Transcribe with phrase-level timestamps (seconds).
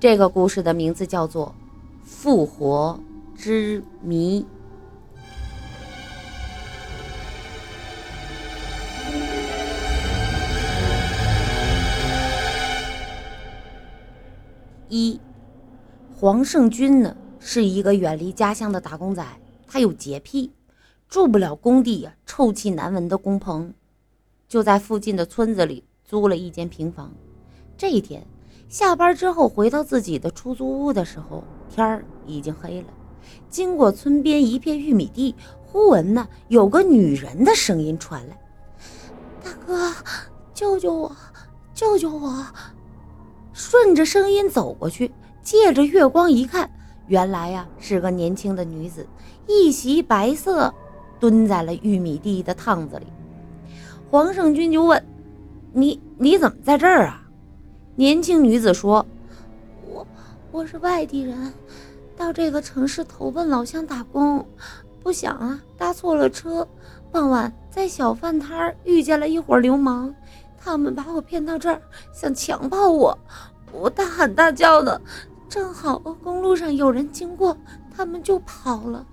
[0.00, 1.54] 这个故事的名字叫做
[2.06, 2.98] 《复活
[3.36, 4.40] 之谜》。
[14.88, 15.20] 一，
[16.16, 19.22] 黄胜军呢是一个远离家乡的打工仔，
[19.68, 20.50] 他有洁癖，
[21.10, 23.74] 住不了工地呀臭气难闻的工棚，
[24.48, 27.12] 就在附近的村子里租了一间平房。
[27.76, 28.26] 这一天。
[28.70, 32.86] 下班之后回到自己的出租屋的时候，天儿已经黑了。
[33.48, 35.34] 经过村边一片玉米地，
[35.66, 38.38] 忽闻呢有个女人的声音传来
[39.42, 39.92] ：“大哥，
[40.54, 41.16] 救救我，
[41.74, 42.46] 救救我！”
[43.52, 45.10] 顺着声音走过去，
[45.42, 46.70] 借着月光一看，
[47.08, 49.04] 原来呀是个年轻的女子，
[49.48, 50.72] 一袭白色，
[51.18, 53.06] 蹲在了玉米地的趟子里。
[54.08, 55.04] 黄胜军就问
[55.74, 57.16] ：“你你怎么在这儿啊？”
[57.96, 59.04] 年轻女子说
[59.86, 60.06] ：“我
[60.52, 61.52] 我是外地人，
[62.16, 64.46] 到这个城市投奔老乡打工，
[65.02, 66.66] 不想啊搭错了车。
[67.12, 70.14] 傍晚在小饭摊遇见了一伙流氓，
[70.56, 71.82] 他们把我骗到这儿，
[72.14, 73.18] 想强暴我。
[73.72, 75.00] 我大喊大叫的，
[75.48, 77.56] 正好公路上有人经过，
[77.94, 79.04] 他们就跑了。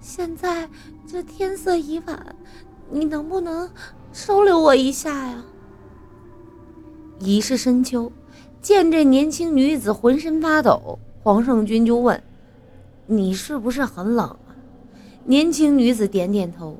[0.00, 0.68] 现在
[1.06, 2.34] 这天色已晚，
[2.90, 3.70] 你能不能
[4.12, 5.44] 收留我一下呀？”
[7.20, 8.10] 已是深秋。
[8.62, 12.22] 见这年轻女子浑身发抖，黄胜军就问
[13.06, 14.54] ：“你是不是很冷啊？”
[15.26, 16.78] 年轻女子点点头。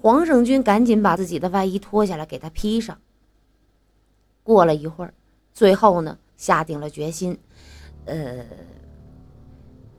[0.00, 2.98] 黄胜军赶紧把自己的外衣脱下来给她披上。
[4.42, 5.14] 过了一会儿，
[5.52, 7.36] 最后呢，下定了决心
[8.04, 8.44] ：“呃，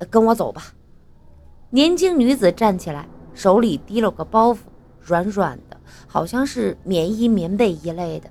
[0.10, 0.74] 跟我走吧。”
[1.72, 4.60] 年轻女子站起来，手里提了个包袱，
[5.02, 8.30] 软软的，好像是棉衣、棉被一类的。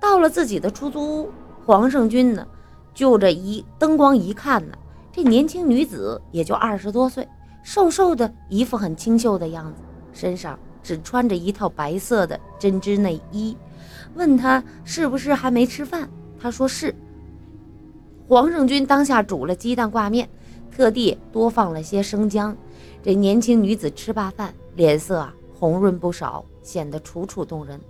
[0.00, 1.30] 到了自己的出租屋。
[1.66, 2.46] 黄胜军呢，
[2.92, 4.76] 就这一灯光一看呢，
[5.10, 7.26] 这年轻女子也就二十多岁，
[7.62, 9.82] 瘦瘦的，一副很清秀的样子，
[10.12, 13.56] 身上只穿着一套白色的针织内衣。
[14.14, 16.06] 问她是不是还没吃饭，
[16.38, 16.94] 她说是。
[18.28, 20.28] 黄胜军当下煮了鸡蛋挂面，
[20.70, 22.54] 特地多放了些生姜。
[23.02, 27.80] 这年轻女子吃罢饭，脸色啊红润不少，显得楚楚动人。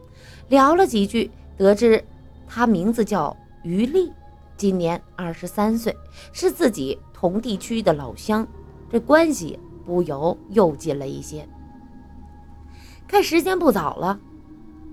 [0.48, 2.02] 聊了几句，得知
[2.46, 3.36] 她名字叫。
[3.64, 4.12] 于丽
[4.58, 5.96] 今年二十三岁，
[6.32, 8.46] 是自己同地区的老乡，
[8.90, 11.48] 这关系不由又近了一些。
[13.08, 14.20] 看时间不早了，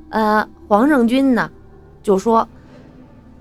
[0.09, 1.51] 呃，黄胜军呢
[2.01, 2.47] 就说：“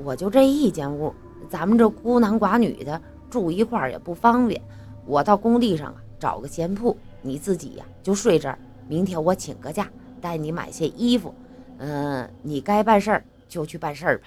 [0.02, 1.14] 我就这一间屋，
[1.48, 4.60] 咱们这孤男寡女的住一块儿也不方便，
[5.06, 8.58] 我到工地上啊找个闲铺，你自己呀就睡这儿。
[8.88, 9.88] 明天我请个假，
[10.20, 11.32] 带你买些衣服，
[11.78, 14.26] 嗯，你该办事儿就去办事儿吧。”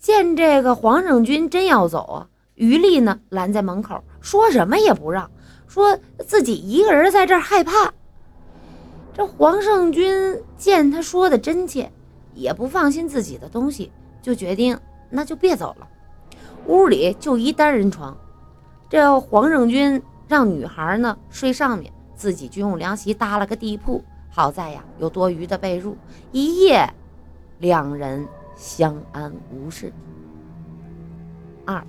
[0.00, 5.30] 见这个黄胜军真要走啊，于丽呢拦在门口，说什么也不让，
[5.68, 7.92] 说自己一个人在这儿害怕。
[9.12, 11.92] 这黄胜军见他说的真切，
[12.34, 14.78] 也不放心自己的东西，就决定
[15.10, 15.86] 那就别走了。
[16.66, 18.16] 屋里就一单人床，
[18.88, 24.02] 这黄胜军让女孩呢睡上面，自己就用凉席搭了个地铺。
[24.30, 25.92] 好在呀有多余的被褥，
[26.32, 26.88] 一夜
[27.58, 28.26] 两人。
[28.60, 29.90] 相安无事。
[31.64, 31.82] 二，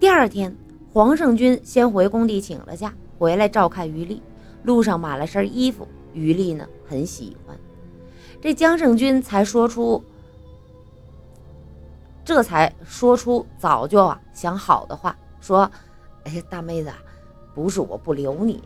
[0.00, 0.56] 第二天，
[0.90, 4.22] 黄胜军先回工地请了假，回来照看于丽。
[4.62, 7.54] 路上买了身衣服，于丽呢很喜欢。
[8.40, 10.02] 这江胜军才说出，
[12.24, 15.70] 这才说出早就啊想好的话，说
[16.24, 16.90] ：“哎，大妹子，
[17.54, 18.62] 不是我不留你，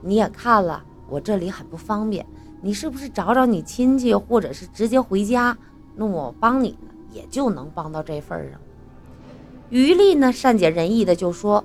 [0.00, 2.24] 你也看了我这里很不方便，
[2.60, 5.58] 你是不是找找你亲戚，或者是直接回家？”
[5.94, 8.60] 那我帮你呢，也就能帮到这份上。
[9.70, 11.64] 于丽呢，善解人意的就说：“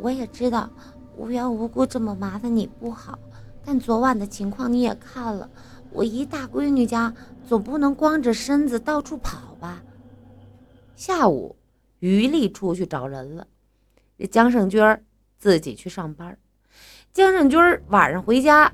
[0.00, 0.70] 我也知道
[1.16, 3.18] 无缘无故这么麻烦你不好，
[3.64, 5.50] 但昨晚的情况你也看了，
[5.90, 7.14] 我一大闺女家
[7.46, 9.82] 总不能光着身子到处跑吧。”
[10.96, 11.56] 下午，
[11.98, 13.46] 于丽出去找人了，
[14.18, 14.82] 这江胜军
[15.38, 16.38] 自己去上班。
[17.12, 18.72] 江胜军晚上回家，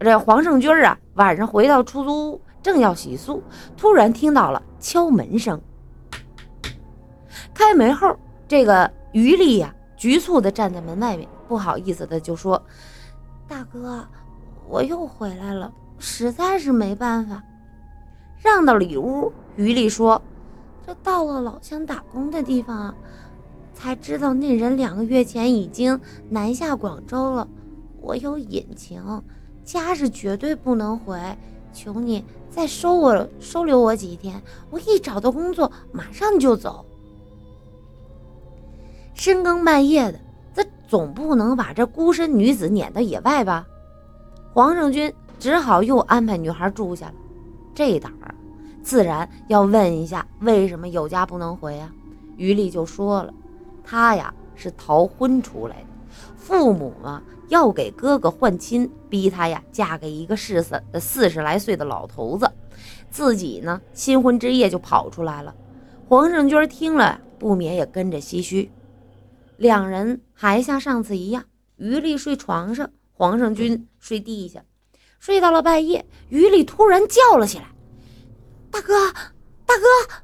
[0.00, 2.40] 这黄胜军啊，晚上回到出租屋。
[2.64, 3.42] 正要洗漱，
[3.76, 5.60] 突然听到了敲门声。
[7.52, 8.16] 开门后，
[8.48, 12.60] 这个于丽呀，局促的站在门外面，不好意思的就说
[13.46, 14.02] ：“大哥，
[14.66, 17.42] 我又回来了，实在是没办法。”
[18.40, 20.20] 让到里屋，于丽说
[20.86, 22.94] ：“这到了老乡打工的地方啊，
[23.74, 26.00] 才知道那人两个月前已经
[26.30, 27.46] 南下广州了。
[28.00, 29.22] 我有隐情，
[29.64, 31.20] 家是绝对不能回。”
[31.74, 34.40] 求你再收我收留我几天，
[34.70, 36.86] 我一找到工作马上就走。
[39.12, 40.20] 深更半夜的，
[40.54, 43.66] 这总不能把这孤身女子撵到野外吧？
[44.52, 47.14] 黄胜军只好又安排女孩住下了。
[47.74, 48.32] 这胆儿，
[48.84, 51.92] 自然要问一下为什么有家不能回啊？
[52.36, 53.34] 于丽就说了，
[53.82, 55.86] 她呀是逃婚出来的，
[56.36, 62.50] 父母啊要给哥哥换亲，逼他呀嫁给一个四十四十来岁的老头子，
[63.10, 65.54] 自己呢新婚之夜就跑出来了。
[66.08, 68.70] 黄胜军听了，不免也跟着唏嘘。
[69.56, 71.44] 两人还像上次一样，
[71.76, 72.90] 于丽睡床上。
[73.16, 74.64] 黄胜军睡地下，
[75.20, 77.66] 睡到了半夜，于丽突然叫了起来
[78.72, 78.92] ：“大哥，
[79.64, 80.14] 大哥！”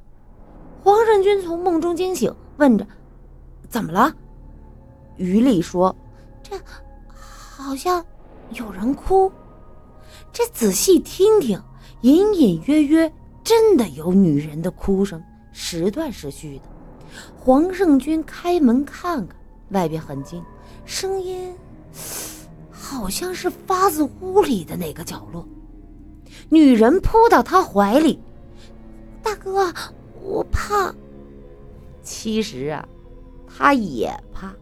[0.82, 2.84] 黄胜军从梦中惊醒，问着
[3.70, 4.12] ：“怎么了？”
[5.20, 5.94] 于丽说
[6.42, 6.56] ：“这
[7.06, 8.04] 好像
[8.54, 9.30] 有人哭。”
[10.32, 11.62] 这仔细听听，
[12.00, 13.12] 隐隐约约
[13.44, 15.22] 真的有女人的哭声，
[15.52, 16.64] 时断时续的。
[17.38, 19.36] 黄胜军开门看看，
[19.70, 20.42] 外边很静，
[20.86, 21.54] 声音。
[22.70, 25.46] 好像是发自屋里的哪个角落，
[26.48, 28.18] 女人扑到他怀里，
[29.22, 29.72] 大哥，
[30.22, 30.92] 我怕。
[32.02, 32.88] 其实啊，
[33.46, 34.52] 他也怕，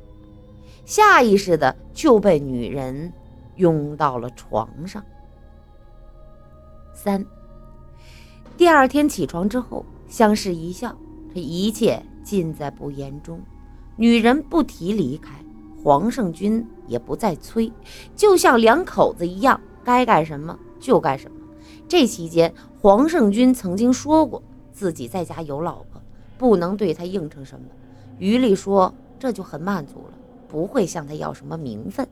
[0.89, 3.13] 下意识的就被女人
[3.57, 5.05] 拥到了床上。
[6.95, 7.27] 三，
[8.57, 10.97] 第二天起床之后，相视一笑，
[11.35, 13.39] 这一切尽在不言中。
[13.97, 15.35] 女人不提离开。
[15.85, 17.71] 黄胜军也不再催，
[18.17, 21.37] 就像两口子一样，该干什么就干什么。
[21.87, 24.43] 这期间，黄胜军曾经说过
[24.73, 26.01] 自己在家有老婆，
[26.39, 27.67] 不能对他应承什么。
[28.19, 30.18] 于丽说这就很满足了，
[30.49, 32.07] 不会向他要什么名分。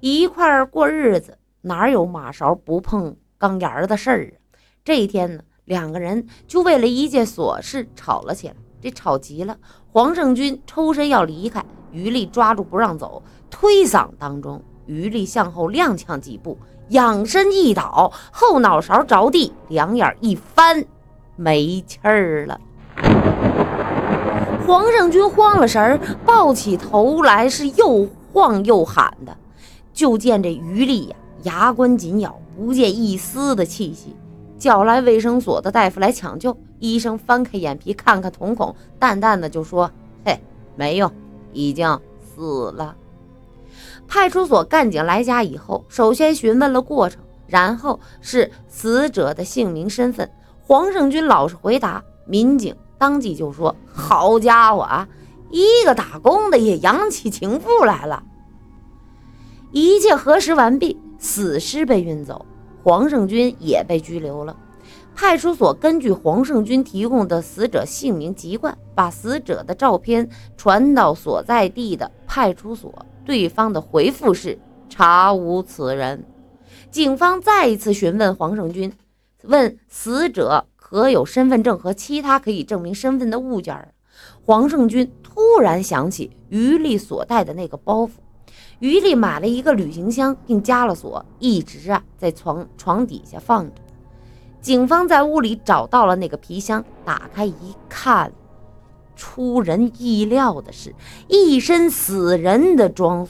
[0.00, 4.36] 一块儿过日子，哪有马勺不碰钢沿的事儿啊？
[4.84, 8.54] 这一天呢，两个人就为了一件琐事吵了起来。
[8.82, 9.56] 这吵急了，
[9.90, 11.64] 黄胜军抽身要离开。
[11.90, 16.58] 于丽抓住不让走，推搡当中，于丽向后踉跄几步，
[16.88, 20.84] 仰身一倒，后脑勺着地，两眼一翻，
[21.36, 22.60] 没气儿了。
[24.66, 29.36] 黄胜军慌了神儿，抱起头来是又晃又喊的，
[29.92, 34.16] 就见这余力呀，牙关紧咬，不见一丝的气息，
[34.58, 36.56] 叫来卫生所的大夫来抢救。
[36.78, 39.90] 医生翻开眼皮看看瞳孔，淡淡的就说
[40.24, 40.40] ：“嘿，
[40.76, 41.12] 没用。”
[41.52, 42.96] 已经死了。
[44.08, 50.28] 派出所干警来家以后，首先询问了过程，然后是死者的姓名、身份。
[50.66, 55.06] 黄胜军老实回答，民警当即就说：“好家伙啊，
[55.50, 58.22] 一个打工的也养起情妇来了。”
[59.72, 62.46] 一切核实完毕，死尸被运走，
[62.82, 64.56] 黄胜军也被拘留了。
[65.14, 73.04] 派出所根据黄胜军提供的死者姓名籍贯，把死者的照片传到所在地的派出所。
[73.26, 74.58] 对方的回复是
[74.88, 76.24] 查无此人。
[76.90, 78.90] 警方再一次询问黄胜军，
[79.42, 83.92] 问死者可有身份证和其他可以证明身份的物件。
[84.44, 88.10] 黄胜军突然想起于丽所带的那个包袱，
[88.78, 93.72] 于丽买了一个旅行箱，并加了锁，一直啊在床床底下放着。
[94.60, 98.30] 警方在屋里找到了那个皮箱，打开一看，
[99.16, 100.94] 出人意料的是，
[101.26, 103.26] 一身死人的装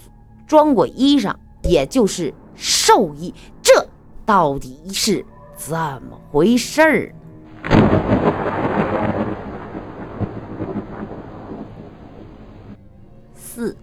[0.47, 3.33] 装过衣裳，也就是寿衣。
[3.63, 3.89] 这
[4.27, 5.25] 到底是
[5.57, 5.75] 怎
[6.11, 7.15] 么回事儿？
[13.35, 13.77] 四。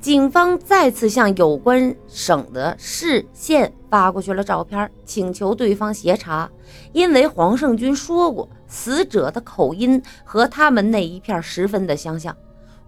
[0.00, 6.50] 警方再次向有关省的市县发过去了照片，请求对方协查。
[6.92, 12.36] 因为黄胜军说过，死者的口音和他们那一片十分的相像，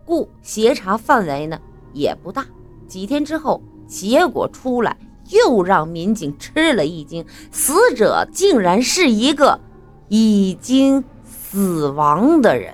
[0.04, 1.56] 故协查范围呢
[1.92, 2.44] 也不大。
[2.88, 4.96] 几天之后，结果出来，
[5.30, 9.60] 又让民警吃了一惊：死者竟然是一个
[10.16, 12.72] 已经死亡的人。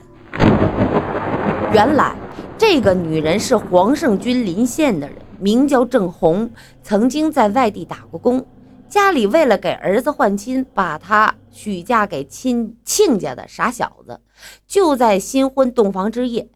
[1.72, 2.14] 原来。
[2.58, 6.50] 这个女人是黄胜军临县的人，名叫郑红，
[6.82, 8.44] 曾经在外地打过工。
[8.86, 14.20] 家里为了给儿子换亲，把她许嫁给亲亲家的傻小子。
[14.66, 16.50] 就在新婚洞房之夜，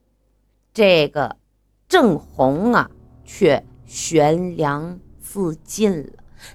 [0.74, 1.36] 这个
[1.88, 2.90] 郑红啊，
[3.24, 6.10] 却悬梁自尽了。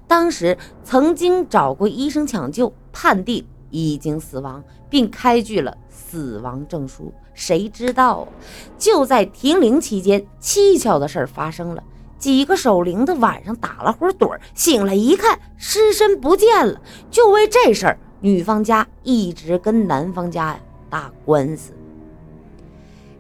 [0.08, 7.14] 当时曾经找过医生抢救，判定已经死亡，并开具了死亡证书。
[7.34, 8.28] 谁知道，
[8.78, 11.84] 就在停灵期间，蹊跷的事儿发生了。
[12.18, 16.82] 几个守灵的晚上打了会盹，醒来一看尸身不见了。
[17.10, 20.60] 就为这事儿，女方家一直跟男方家呀
[20.90, 21.72] 打官司。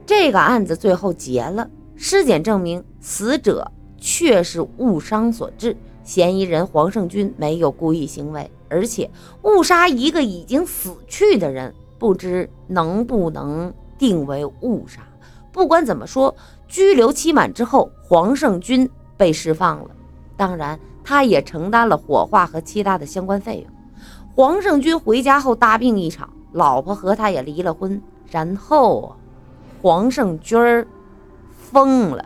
[0.06, 5.78] 这个案子最后结了，尸检证明死者确是误伤所致，
[6.10, 9.12] 嫌疑人黄胜军没有故意行为，而且
[9.44, 15.02] 误杀一个已经死去的人，不知能不能定为误杀。
[15.52, 16.36] 不管怎么说，
[16.68, 19.92] 拘留期满之后，黄胜军被释放了，
[20.36, 23.72] 当然他也承担了火化和其他的相关费用。
[24.34, 28.02] 黄胜军回家后大病一场，老婆和他也离了婚，
[28.32, 29.16] 然后。
[29.80, 30.88] 黄胜军儿
[31.72, 32.26] 疯了，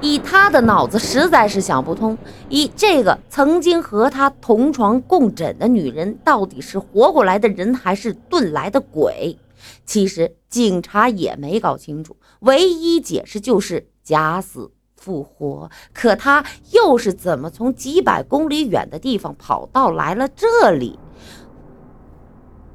[0.00, 2.16] 以他的脑子实在是想不通，
[2.48, 9.38] 以这个曾经和他同床共枕的女人到底是活过来的人还是遁来的鬼？
[9.84, 15.70] 其实警察也没搞清楚，唯一解释就是假死复活。
[15.92, 20.98] 可他又是怎么从几百公里远的地方跑到来了这里？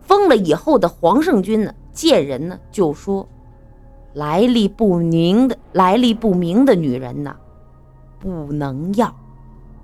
[0.02, 1.74] 疯了以后的黄胜军呢？
[1.92, 3.28] 见人呢就说，
[4.16, 7.36] 来历不明的来历不明的女人呢，
[8.18, 9.14] 不能要，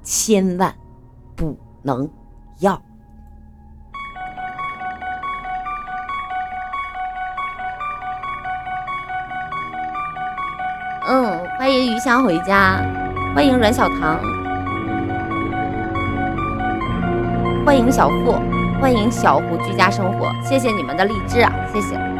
[0.03, 0.73] 千万
[1.35, 2.09] 不能
[2.59, 2.81] 要。
[11.09, 12.81] 嗯，欢迎余香回家，
[13.35, 14.17] 欢迎阮小棠，
[17.65, 18.33] 欢迎小付。
[18.79, 22.10] 欢迎小胡居家生活，谢谢你们的励志啊，谢谢。